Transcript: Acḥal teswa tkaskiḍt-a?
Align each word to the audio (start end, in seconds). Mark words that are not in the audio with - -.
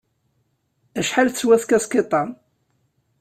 Acḥal 0.99 1.27
teswa 1.29 1.55
tkaskiḍt-a? 1.61 2.21